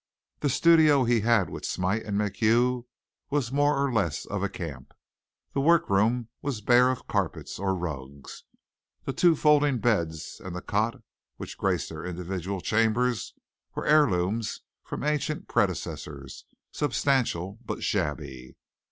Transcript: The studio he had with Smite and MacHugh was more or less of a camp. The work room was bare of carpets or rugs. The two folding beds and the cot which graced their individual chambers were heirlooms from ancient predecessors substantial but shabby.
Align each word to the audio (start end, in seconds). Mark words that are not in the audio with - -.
The 0.39 0.49
studio 0.49 1.03
he 1.03 1.21
had 1.21 1.47
with 1.51 1.63
Smite 1.63 2.01
and 2.05 2.17
MacHugh 2.17 2.85
was 3.29 3.51
more 3.51 3.77
or 3.79 3.93
less 3.93 4.25
of 4.25 4.41
a 4.41 4.49
camp. 4.49 4.95
The 5.53 5.61
work 5.61 5.91
room 5.91 6.29
was 6.41 6.59
bare 6.61 6.89
of 6.89 7.05
carpets 7.05 7.59
or 7.59 7.75
rugs. 7.75 8.43
The 9.05 9.13
two 9.13 9.35
folding 9.35 9.77
beds 9.77 10.41
and 10.43 10.55
the 10.55 10.61
cot 10.63 11.03
which 11.37 11.55
graced 11.55 11.89
their 11.89 12.03
individual 12.03 12.61
chambers 12.61 13.35
were 13.75 13.85
heirlooms 13.85 14.61
from 14.83 15.03
ancient 15.03 15.47
predecessors 15.47 16.45
substantial 16.71 17.59
but 17.63 17.83
shabby. 17.83 18.55